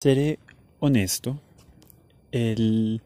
[0.00, 0.38] Seré
[0.78, 1.40] honesto,
[2.30, 3.02] el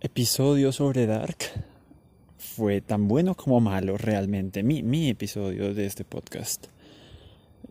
[0.00, 1.36] episodio sobre Dark
[2.36, 6.66] fue tan bueno como malo realmente, mi, mi episodio de este podcast.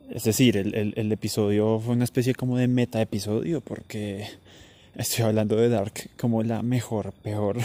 [0.10, 4.26] Es decir, el, el, episodio fue una especie como de meta episodio porque
[4.96, 7.58] estoy hablando de Dark como la mejor, peor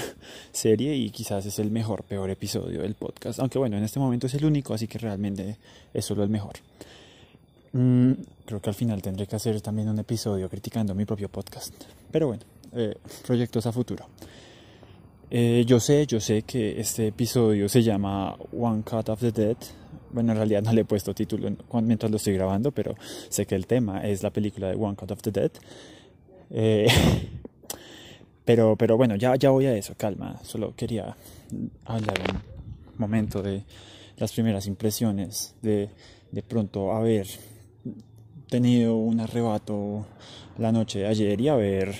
[0.50, 3.38] serie y quizás es el mejor, peor episodio del podcast.
[3.38, 5.56] Aunque bueno, en este momento es el único, así que realmente
[5.94, 6.54] es solo el mejor.
[7.72, 8.12] Mm,
[8.44, 11.74] creo que al final tendré que hacer también un episodio criticando mi propio podcast.
[12.10, 12.42] Pero bueno,
[12.72, 14.06] eh, proyectos a futuro.
[15.30, 19.56] Eh, yo sé, yo sé que este episodio se llama One Cut of the Dead.
[20.12, 21.48] Bueno, en realidad no le he puesto título
[21.82, 22.96] mientras lo estoy grabando, pero
[23.28, 25.52] sé que el tema es la película de One Cut of the Dead.
[26.50, 26.88] Eh,
[28.44, 30.40] pero, pero bueno, ya, ya voy a eso, calma.
[30.42, 31.16] Solo quería
[31.84, 33.62] hablar un momento de
[34.16, 35.90] las primeras impresiones, de,
[36.32, 37.28] de pronto haber
[38.50, 40.04] tenido un arrebato
[40.58, 41.94] la noche de ayer y haber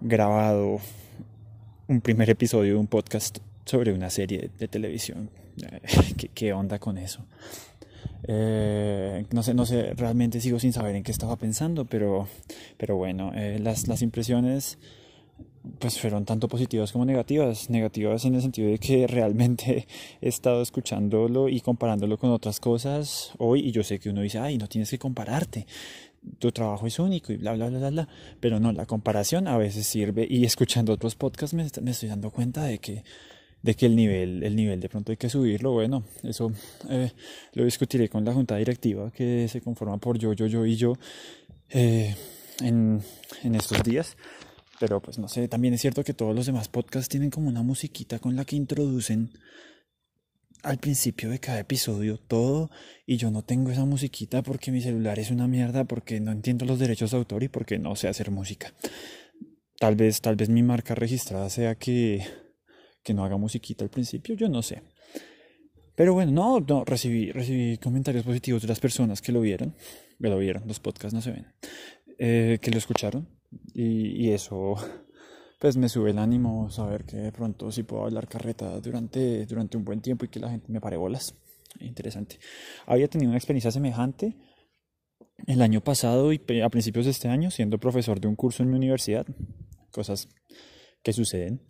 [0.00, 0.80] grabado
[1.86, 5.30] un primer episodio de un podcast sobre una serie de televisión.
[6.34, 7.24] ¿Qué, onda con eso?
[8.24, 12.26] Eh, no sé, no sé, realmente sigo sin saber en qué estaba pensando, pero,
[12.76, 14.76] pero bueno, eh, las, las impresiones
[15.78, 17.70] pues fueron tanto positivas como negativas.
[17.70, 19.86] Negativas en el sentido de que realmente
[20.20, 24.38] he estado escuchándolo y comparándolo con otras cosas hoy y yo sé que uno dice,
[24.38, 25.66] ay, no tienes que compararte.
[26.38, 28.08] Tu trabajo es único y bla, bla, bla, bla,
[28.40, 32.64] Pero no, la comparación a veces sirve y escuchando otros podcasts me, estoy dando cuenta
[32.64, 33.04] de que,
[33.62, 35.72] de que el nivel, el nivel de pronto hay que subirlo.
[35.72, 36.52] Bueno, eso
[36.90, 37.10] eh,
[37.54, 40.92] lo discutiré con la junta directiva que se conforma por yo, yo, yo y yo
[41.70, 42.14] eh,
[42.60, 43.00] en,
[43.42, 44.14] en estos días.
[44.80, 47.62] Pero pues no sé, también es cierto que todos los demás podcasts tienen como una
[47.62, 49.30] musiquita con la que introducen
[50.62, 52.70] al principio de cada episodio todo
[53.04, 56.64] y yo no tengo esa musiquita porque mi celular es una mierda, porque no entiendo
[56.64, 58.72] los derechos de autor y porque no sé hacer música.
[59.78, 62.24] Tal vez, tal vez mi marca registrada sea que,
[63.02, 64.82] que no haga musiquita al principio, yo no sé.
[65.94, 69.76] Pero bueno, no, no, recibí, recibí comentarios positivos de las personas que lo vieron,
[70.18, 71.46] que lo vieron, los podcasts no se ven,
[72.18, 73.39] eh, que lo escucharon
[73.74, 74.76] y, eso
[75.58, 79.76] pues me sube el ánimo saber que de pronto sí puedo hablar carreta durante, durante
[79.76, 81.34] un buen tiempo y que la gente me pare bolas.
[81.78, 82.38] Interesante.
[82.86, 84.36] Había tenido una experiencia semejante
[85.46, 88.70] el año pasado y a principios de este año siendo profesor de un curso en
[88.70, 89.26] mi universidad.
[89.90, 90.28] Cosas
[91.02, 91.62] que suceden.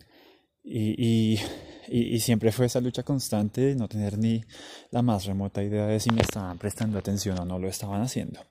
[0.63, 1.39] Y, y,
[1.87, 4.43] y, siempre fue esa lucha constante de no tener ni
[4.91, 8.41] la más remota idea de si me estaban prestando atención o no lo estaban haciendo.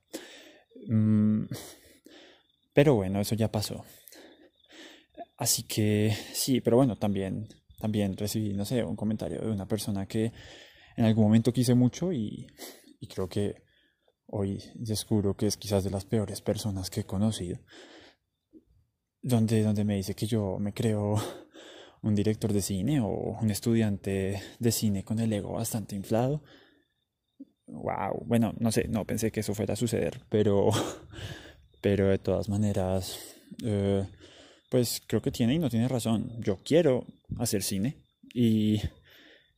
[0.89, 1.45] Mm,
[2.73, 3.85] pero bueno, eso ya pasó.
[5.37, 7.49] Así que sí, pero bueno, también,
[7.79, 10.33] también recibí, no sé, un comentario de una persona que
[10.97, 12.47] en algún momento quise mucho y,
[13.01, 13.63] y creo que
[14.27, 17.59] hoy descubro que es quizás de las peores personas que he conocido.
[19.23, 21.17] Donde, donde me dice que yo me creo
[22.03, 26.43] un director de cine o un estudiante de cine con el ego bastante inflado.
[27.67, 30.71] Wow, bueno, no sé, no pensé que eso fuera a suceder, pero
[31.81, 33.19] pero de todas maneras,
[33.65, 34.05] eh,
[34.71, 36.33] pues creo que tiene y no tiene razón.
[36.41, 37.07] Yo quiero
[37.39, 37.97] hacer cine
[38.33, 38.81] y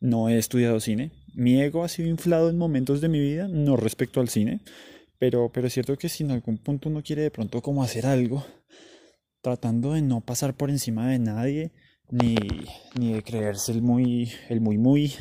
[0.00, 1.12] no he estudiado cine.
[1.34, 4.60] Mi ego ha sido inflado en momentos de mi vida, no respecto al cine,
[5.18, 8.06] pero, pero es cierto que si en algún punto uno quiere de pronto como hacer
[8.06, 8.44] algo,
[9.40, 11.72] tratando de no pasar por encima de nadie,
[12.10, 12.34] ni,
[12.98, 15.14] ni de creerse el muy, el muy, muy,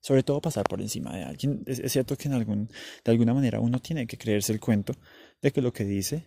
[0.00, 1.62] sobre todo pasar por encima de alguien.
[1.66, 2.68] Es, es, cierto que en algún,
[3.04, 4.94] de alguna manera uno tiene que creerse el cuento
[5.42, 6.24] de que lo que dice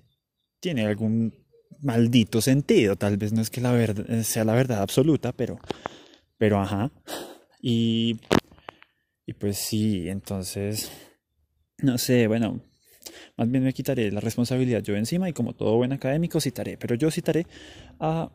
[0.60, 1.34] tiene algún
[1.82, 2.96] maldito sentido.
[2.96, 5.60] Tal vez no es que la verdad sea la verdad absoluta, pero,
[6.38, 6.92] pero ajá.
[7.62, 8.20] Y,
[9.26, 10.92] y pues sí, entonces,
[11.80, 12.62] no sé, bueno,
[13.38, 16.96] más bien me quitaré la responsabilidad yo encima y como todo buen académico citaré, pero
[16.96, 17.46] yo citaré
[18.00, 18.32] a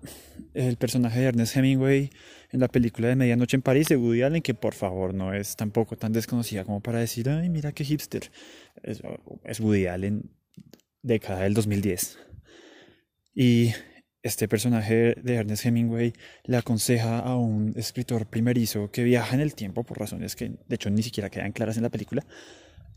[0.54, 2.10] el personaje de Ernest Hemingway
[2.50, 5.56] en la película de Medianoche en París de Woody Allen, que por favor no es
[5.56, 8.30] tampoco tan desconocida como para decir, ay, mira qué hipster.
[8.82, 9.02] Es,
[9.44, 10.30] es Woody Allen
[11.02, 12.18] década del 2010.
[13.34, 13.72] Y
[14.22, 16.12] este personaje de Ernest Hemingway
[16.44, 20.74] le aconseja a un escritor primerizo que viaja en el tiempo por razones que de
[20.74, 22.26] hecho ni siquiera quedan claras en la película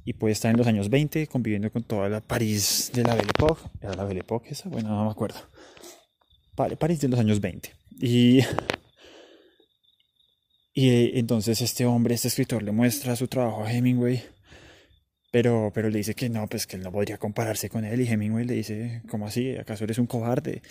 [0.06, 3.30] y puede estar en los años 20 conviviendo con toda la París de la Belle
[3.30, 3.62] Époque.
[3.82, 4.68] ¿Era la Belle Époque esa?
[4.68, 5.40] Bueno, no me acuerdo.
[6.56, 7.72] París de los años 20.
[8.02, 8.42] Y,
[10.74, 14.22] y entonces este hombre, este escritor, le muestra su trabajo a Hemingway
[15.34, 18.00] pero, pero le dice que no, pues que él no podría compararse con él.
[18.00, 19.58] Y Hemingway le dice, ¿cómo así?
[19.58, 20.62] ¿Acaso eres un cobarde?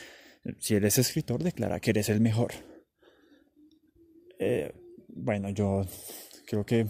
[0.61, 2.53] Si eres escritor, declara que eres el mejor.
[4.38, 4.73] Eh,
[5.09, 5.85] bueno, yo
[6.47, 6.87] creo que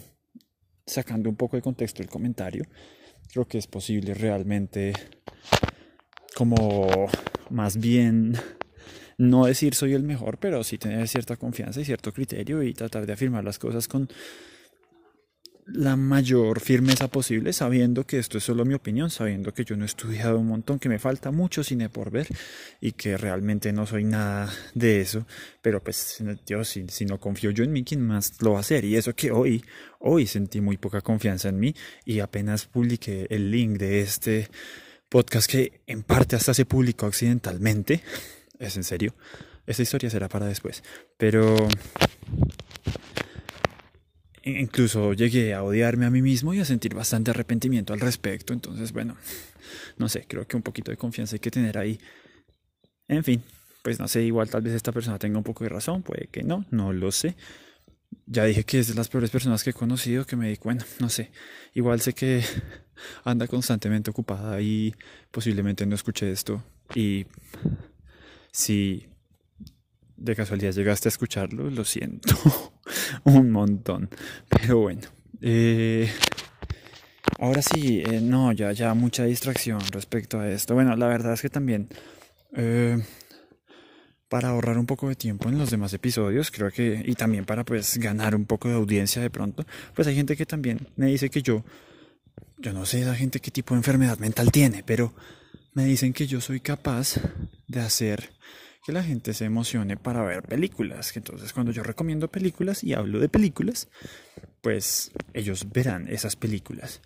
[0.85, 2.63] sacando un poco de contexto el comentario,
[3.31, 4.93] creo que es posible realmente
[6.35, 7.09] como
[7.49, 8.37] más bien
[9.17, 13.07] no decir soy el mejor, pero sí tener cierta confianza y cierto criterio y tratar
[13.07, 14.07] de afirmar las cosas con
[15.65, 19.83] la mayor firmeza posible, sabiendo que esto es solo mi opinión, sabiendo que yo no
[19.83, 22.27] he estudiado un montón, que me falta mucho cine por ver
[22.81, 25.25] y que realmente no soy nada de eso,
[25.61, 28.61] pero pues Dios, si, si no confío yo en mí, ¿quién más lo va a
[28.61, 28.83] hacer?
[28.85, 29.63] Y eso que hoy,
[29.99, 31.73] hoy sentí muy poca confianza en mí
[32.05, 34.49] y apenas publiqué el link de este
[35.07, 38.01] podcast que en parte hasta se publicó accidentalmente,
[38.59, 39.15] es en serio,
[39.65, 40.83] esa historia será para después,
[41.17, 41.55] pero
[44.43, 48.53] incluso llegué a odiarme a mí mismo y a sentir bastante arrepentimiento al respecto.
[48.53, 49.17] Entonces, bueno,
[49.97, 51.99] no sé, creo que un poquito de confianza hay que tener ahí.
[53.07, 53.43] En fin,
[53.81, 56.43] pues no sé, igual tal vez esta persona tenga un poco de razón, puede que
[56.43, 57.35] no, no lo sé.
[58.25, 60.85] Ya dije que es de las peores personas que he conocido, que me di cuenta,
[60.99, 61.31] no sé.
[61.73, 62.43] Igual sé que
[63.23, 64.93] anda constantemente ocupada y
[65.31, 66.63] posiblemente no escuché esto.
[66.95, 67.25] Y
[68.51, 69.07] si
[70.15, 72.33] de casualidad llegaste a escucharlo, lo siento.
[73.23, 74.09] un montón.
[74.49, 75.01] Pero bueno.
[75.41, 76.09] Eh,
[77.39, 80.73] ahora sí, eh, no, ya, ya mucha distracción respecto a esto.
[80.73, 81.87] Bueno, la verdad es que también...
[82.55, 83.01] Eh,
[84.33, 87.63] para ahorrar un poco de tiempo en los demás episodios, creo que, y también para
[87.63, 89.63] pues ganar un poco de audiencia de pronto,
[89.93, 91.63] pues hay gente que también me dice que yo,
[92.57, 95.13] yo no sé esa gente qué tipo de enfermedad mental tiene, pero
[95.73, 97.19] me dicen que yo soy capaz
[97.67, 98.31] de hacer
[98.83, 101.15] que la gente se emocione para ver películas.
[101.15, 103.87] Entonces cuando yo recomiendo películas y hablo de películas,
[104.61, 107.01] pues ellos verán esas películas.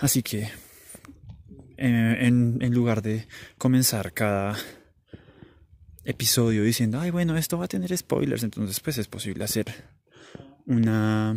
[0.00, 0.48] Así que
[1.76, 4.56] eh, en, lugar de comenzar cada
[6.04, 9.66] episodio diciendo, ay bueno, esto va a tener spoilers, entonces pues es posible hacer
[10.66, 11.36] una...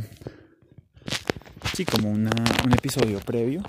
[1.75, 2.31] Sí, como una,
[2.63, 3.63] un episodio previo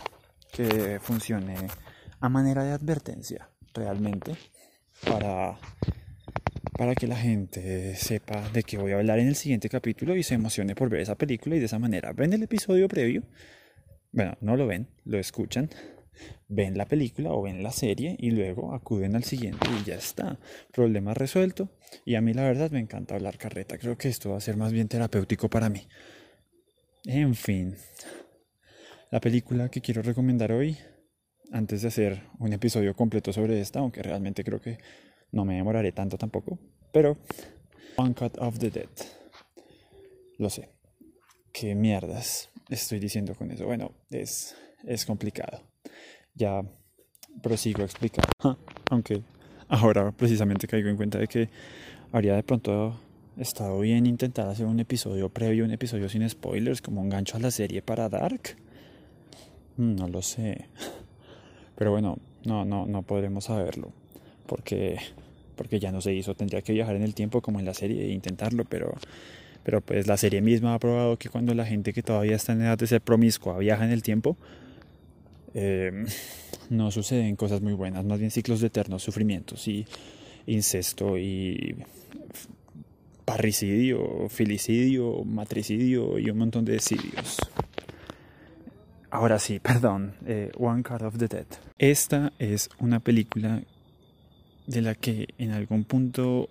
[0.52, 1.56] que funcione
[2.20, 4.36] a manera de advertencia realmente
[5.04, 5.58] para,
[6.76, 10.22] para que la gente sepa de qué voy a hablar en el siguiente capítulo y
[10.22, 13.22] se emocione por ver esa película y de esa manera ven el episodio previo,
[14.12, 15.70] bueno, no lo ven, lo escuchan,
[16.48, 20.38] ven la película o ven la serie y luego acuden al siguiente y ya está,
[20.72, 21.70] problema resuelto.
[22.04, 24.56] Y a mí la verdad me encanta hablar carreta, creo que esto va a ser
[24.56, 25.86] más bien terapéutico para mí.
[27.04, 27.76] En fin,
[29.10, 30.76] la película que quiero recomendar hoy
[31.52, 34.78] antes de hacer un episodio completo sobre esta, aunque realmente creo que
[35.32, 36.58] no me demoraré tanto tampoco.
[36.92, 37.16] Pero
[37.96, 38.88] One Cut of the Dead.
[40.38, 40.68] Lo sé.
[41.52, 43.66] ¿Qué mierdas estoy diciendo con eso?
[43.66, 45.62] Bueno, es, es complicado.
[46.34, 46.62] Ya
[47.42, 48.24] prosigo a explicar.
[48.90, 49.22] Aunque
[49.68, 51.48] ahora precisamente caigo en cuenta de que
[52.12, 52.98] habría de pronto
[53.36, 57.40] estado bien intentar hacer un episodio previo, un episodio sin spoilers, como un gancho a
[57.40, 58.56] la serie para Dark.
[59.76, 60.68] Mm, no lo sé.
[61.80, 63.90] Pero bueno, no, no, no podremos saberlo.
[64.46, 64.98] Porque,
[65.56, 66.34] porque ya no se hizo.
[66.34, 68.66] Tendría que viajar en el tiempo como en la serie e intentarlo.
[68.66, 68.92] Pero,
[69.62, 72.60] pero pues la serie misma ha probado que cuando la gente que todavía está en
[72.60, 74.36] edad de ser promiscua viaja en el tiempo,
[75.54, 76.04] eh,
[76.68, 78.04] no suceden cosas muy buenas.
[78.04, 79.86] Más bien ciclos de eternos sufrimientos y
[80.44, 81.76] incesto y
[83.24, 87.38] parricidio, filicidio, matricidio y un montón de decidios.
[89.10, 91.46] Ahora sí, perdón, eh, One Card of the Dead.
[91.78, 93.60] Esta es una película
[94.68, 96.48] de la que en algún punto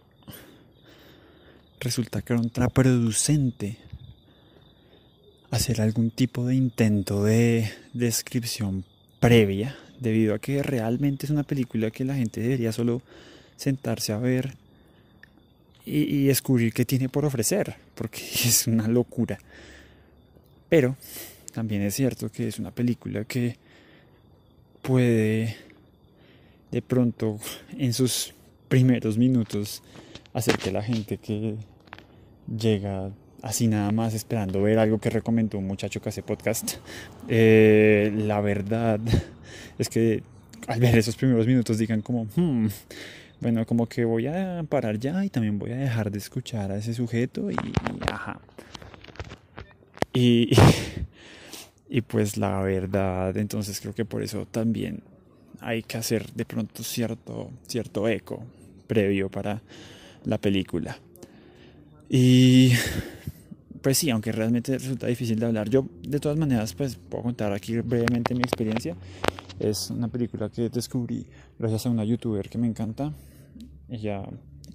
[1.80, 3.78] resulta contraproducente
[5.52, 8.84] hacer algún tipo de intento de descripción
[9.22, 13.02] previa, debido a que realmente es una película que la gente debería solo
[13.56, 14.56] sentarse a ver
[15.86, 19.40] y, y descubrir qué tiene por ofrecer, porque es una locura.
[20.68, 20.98] Pero
[21.52, 23.58] también es cierto que es una película que
[24.82, 25.56] puede
[26.72, 27.40] de pronto
[27.78, 28.34] en sus
[28.68, 29.82] primeros minutos
[30.34, 31.56] hacer que la gente que
[32.48, 36.76] llega así nada más esperando ver algo que recomendó un muchacho que hace podcast,
[37.28, 39.00] eh, la verdad
[39.78, 40.24] es que
[40.68, 42.68] al ver esos primeros minutos digan como, hmm,
[43.40, 46.78] bueno, como que voy a parar ya y también voy a dejar de escuchar a
[46.78, 47.56] ese sujeto y,
[48.12, 48.40] ajá.
[50.14, 50.52] Y
[52.02, 55.02] pues la verdad, entonces creo que por eso también
[55.60, 58.44] hay que hacer de pronto cierto, cierto eco
[58.88, 59.62] previo para
[60.24, 60.98] la película.
[62.10, 62.72] Y
[63.82, 67.54] pues sí, aunque realmente resulta difícil de hablar, yo de todas maneras pues puedo contar
[67.54, 68.96] aquí brevemente mi experiencia.
[69.60, 71.28] Es una película que descubrí
[71.58, 73.14] gracias a una youtuber que me encanta.
[73.90, 74.24] Ella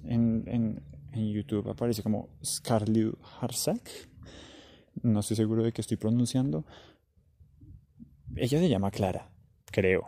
[0.03, 0.81] en, en,
[1.13, 3.89] en YouTube aparece como Scarlett Harsak.
[5.01, 6.65] No estoy seguro de que estoy pronunciando,
[8.35, 9.29] ella se llama Clara,
[9.71, 10.07] creo.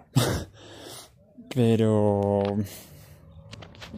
[1.53, 2.43] Pero...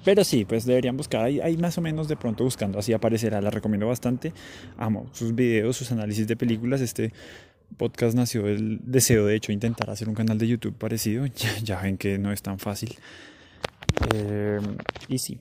[0.05, 1.25] Pero sí, pues deberían buscar.
[1.25, 2.79] Hay, más o menos de pronto buscando.
[2.79, 3.41] Así aparecerá.
[3.41, 4.33] La recomiendo bastante.
[4.77, 6.79] Amo sus videos, sus análisis de películas.
[6.79, 7.11] Este
[7.77, 11.25] podcast nació el deseo, de hecho, intentar hacer un canal de YouTube parecido.
[11.63, 12.95] Ya, ven que no es tan fácil.
[14.13, 14.59] Eh,
[15.07, 15.39] y sí.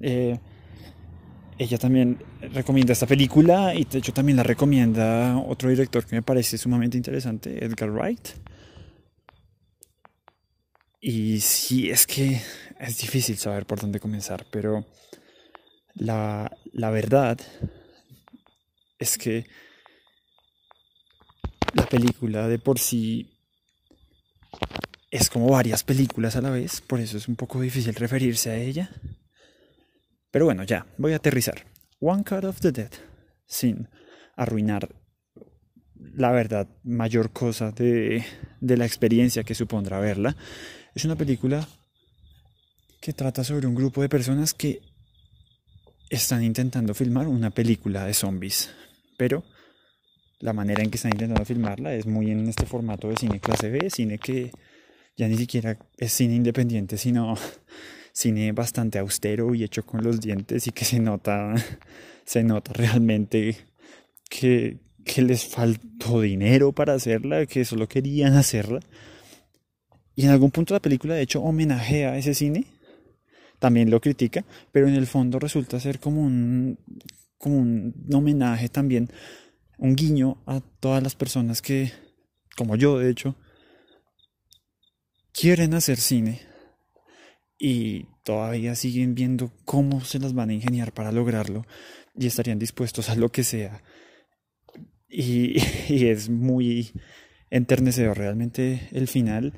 [0.00, 0.38] Eh,
[1.58, 2.22] ella también
[2.52, 6.96] recomienda esta película y de hecho también la recomienda otro director que me parece sumamente
[6.96, 8.28] interesante, Edgar Wright.
[11.00, 12.40] Y sí, es que
[12.78, 14.84] es difícil saber por dónde comenzar, pero
[15.94, 17.38] la, la verdad
[18.98, 19.46] es que
[21.74, 23.30] la película de por sí
[25.10, 28.56] es como varias películas a la vez, por eso es un poco difícil referirse a
[28.56, 28.90] ella.
[30.36, 31.64] Pero bueno, ya, voy a aterrizar.
[31.98, 32.90] One Cut of the Dead,
[33.46, 33.88] sin
[34.36, 34.94] arruinar
[35.94, 38.22] la verdad, mayor cosa de,
[38.60, 40.36] de la experiencia que supondrá verla.
[40.94, 41.66] Es una película
[43.00, 44.82] que trata sobre un grupo de personas que
[46.10, 48.68] están intentando filmar una película de zombies,
[49.16, 49.42] pero
[50.40, 53.70] la manera en que están intentando filmarla es muy en este formato de cine clase
[53.70, 54.50] B, cine que
[55.16, 57.38] ya ni siquiera es cine independiente, sino
[58.16, 61.54] cine bastante austero y hecho con los dientes y que se nota,
[62.24, 63.58] se nota realmente
[64.30, 68.80] que, que les faltó dinero para hacerla, que solo querían hacerla.
[70.14, 72.64] Y en algún punto la película de hecho homenajea ese cine,
[73.58, 76.78] también lo critica, pero en el fondo resulta ser como un,
[77.36, 79.10] como un homenaje también,
[79.76, 81.92] un guiño a todas las personas que,
[82.56, 83.36] como yo de hecho,
[85.34, 86.55] quieren hacer cine
[87.58, 91.64] y todavía siguen viendo cómo se las van a ingeniar para lograrlo
[92.14, 93.82] y estarían dispuestos a lo que sea.
[95.08, 95.56] Y,
[95.88, 96.90] es muy
[97.48, 99.54] enternecedor, realmente el final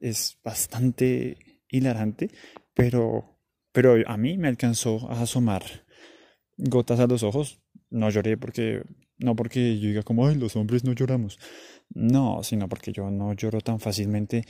[0.00, 1.36] es bastante
[1.68, 2.30] hilarante,
[2.74, 3.38] pero,
[3.72, 5.62] pero a mí me alcanzó a asomar
[6.56, 7.60] gotas a los ojos.
[7.90, 8.82] No lloré porque,
[9.18, 11.38] no porque yo diga como, ay, los hombres no lloramos.
[11.90, 14.44] No, sino porque yo no lloro tan fácilmente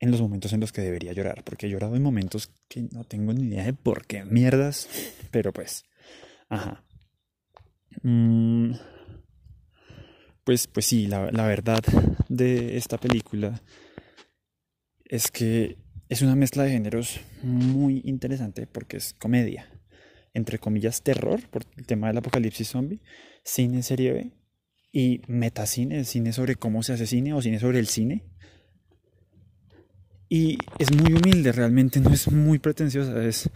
[0.00, 3.04] en los momentos en los que debería llorar, porque he llorado en momentos que no
[3.04, 4.88] tengo ni idea de por qué mierdas,
[5.30, 5.84] pero pues,
[6.48, 6.84] ajá.
[8.02, 8.72] Mm,
[10.44, 11.82] pues, pues sí, la, la verdad
[12.28, 13.60] de esta película
[15.04, 15.78] es que
[16.08, 19.68] es una mezcla de géneros muy interesante porque es comedia,
[20.32, 23.02] entre comillas terror, por el tema del apocalipsis zombie,
[23.44, 24.32] cine serie B
[24.92, 28.24] y metacine, cine sobre cómo se hace cine o cine sobre el cine
[30.28, 33.50] y es muy humilde, realmente no es muy pretenciosa, es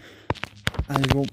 [0.88, 1.24] algo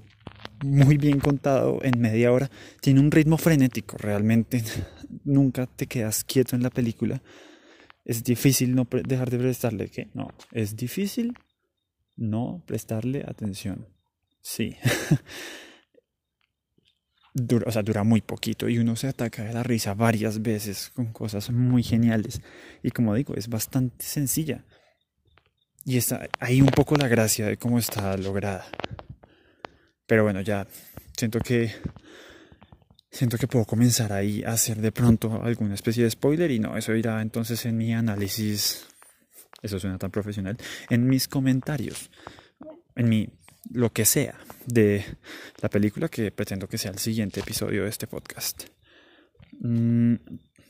[0.64, 2.50] muy bien contado en media hora.
[2.82, 4.64] Tiene un ritmo frenético, realmente
[5.24, 7.22] nunca te quedas quieto en la película.
[8.04, 11.34] Es difícil no dejar de prestarle que no, es difícil
[12.16, 13.88] no prestarle atención.
[14.42, 14.76] Sí.
[17.34, 20.92] dura, o sea, dura muy poquito y uno se ataca de la risa varias veces
[20.94, 22.42] con cosas muy geniales.
[22.84, 24.66] Y como digo, es bastante sencilla.
[25.86, 28.66] Y está ahí un poco la gracia de cómo está lograda.
[30.06, 30.68] Pero bueno, ya
[31.18, 31.74] siento que
[33.12, 36.78] siento que puedo comenzar ahí a hacer de pronto alguna especie de spoiler y no,
[36.78, 38.86] eso irá entonces en mi análisis.
[39.62, 40.58] Eso suena tan profesional.
[40.90, 42.10] En mis comentarios.
[42.96, 43.30] En mi
[43.72, 45.06] lo que sea de
[45.62, 48.64] la película que pretendo que sea el siguiente episodio de este podcast.
[49.60, 50.16] Mm,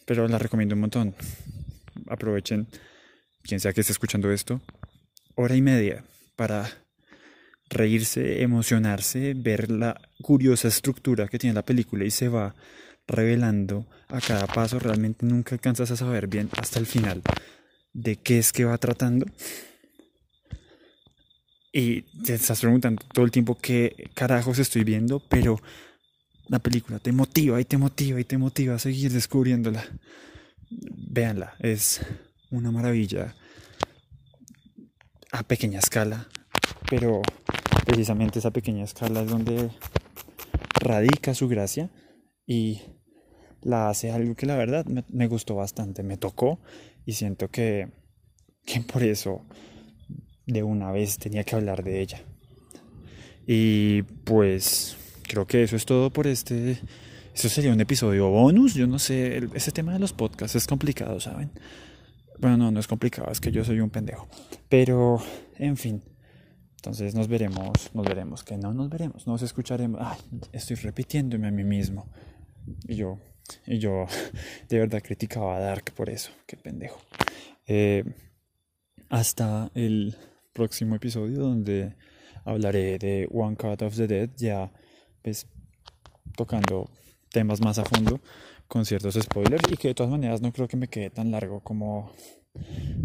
[0.06, 1.16] pero la recomiendo un montón.
[2.08, 2.68] Aprovechen,
[3.44, 4.62] quien sea que esté escuchando esto,
[5.41, 6.03] hora y media
[6.36, 6.69] para
[7.69, 12.55] reírse, emocionarse, ver la curiosa estructura que tiene la película y se va
[13.08, 14.79] revelando a cada paso.
[14.79, 17.22] Realmente nunca alcanzas a saber bien hasta el final
[17.93, 19.27] de qué es que va tratando.
[21.72, 25.62] Y te estás preguntando todo el tiempo qué carajos estoy viendo, pero
[26.50, 29.86] la película te motiva y te motiva y te motiva a seguir descubriéndola.
[30.69, 32.01] Véanla, es
[32.50, 33.36] una maravilla
[35.31, 36.27] a pequeña escala,
[36.89, 37.21] pero
[37.86, 39.69] precisamente esa pequeña escala es donde
[40.79, 41.89] radica su gracia
[42.45, 42.81] y
[43.62, 46.59] la hace algo que la verdad me, gustó bastante, me tocó
[47.05, 47.89] y siento que,
[48.65, 49.45] que por eso
[50.45, 52.21] de una vez tenía que hablar de ella.
[53.45, 56.79] Y pues creo que eso es todo por este...
[57.33, 61.19] Eso sería un episodio bonus, yo no sé, ese tema de los podcasts es complicado,
[61.19, 61.51] ¿saben?
[62.39, 64.27] Bueno, no, no es complicado, es que yo soy un pendejo.
[64.69, 65.22] Pero,
[65.58, 66.01] en fin.
[66.77, 70.00] Entonces nos veremos, nos veremos, que no nos veremos, nos escucharemos.
[70.01, 70.17] Ay,
[70.53, 72.10] estoy repitiéndome a mí mismo.
[72.88, 73.19] Y yo,
[73.67, 74.05] y yo
[74.69, 77.01] de verdad criticaba a Dark por eso, qué pendejo.
[77.67, 78.05] Eh,
[79.10, 80.15] hasta el
[80.53, 81.98] próximo episodio donde
[82.46, 84.72] hablaré de One Cut of the Dead, ya
[85.22, 85.46] pues
[86.38, 86.89] tocando
[87.29, 88.22] temas más a fondo
[88.69, 91.59] con ciertos spoilers y que de todas maneras no creo que me quede tan largo
[91.61, 92.13] como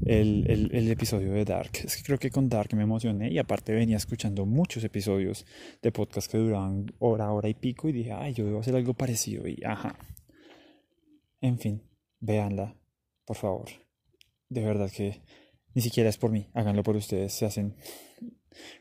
[0.05, 1.71] el, el, episodio de Dark.
[1.83, 5.47] Es que creo que con Dark me emocioné y aparte venía escuchando muchos episodios
[5.81, 8.93] de podcast que duraban hora, hora y pico y dije, ay, yo debo hacer algo
[8.93, 9.99] parecido y ajá.
[11.41, 11.83] En fin,
[12.21, 12.77] véanla,
[13.25, 13.69] por favor.
[14.51, 15.23] De verdad que
[15.73, 17.33] ni siquiera es por mí, háganlo por ustedes.
[17.33, 17.75] Se hacen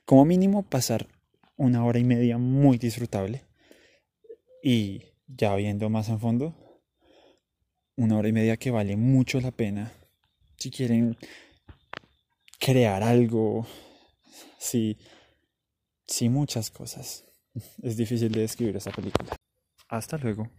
[0.06, 1.08] como mínimo pasar
[1.56, 3.46] una hora y media muy disfrutable
[4.62, 6.56] y ya viendo más a fondo,
[7.96, 9.92] una hora y media que vale mucho la pena
[10.58, 11.18] si quieren
[12.58, 13.68] crear algo,
[14.58, 14.98] sí,
[16.08, 17.26] sí muchas cosas.
[17.82, 19.36] Es difícil de describir esa película.
[19.90, 20.50] Hasta luego.